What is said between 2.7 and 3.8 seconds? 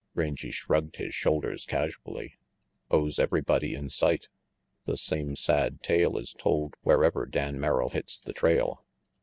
"Owes everybody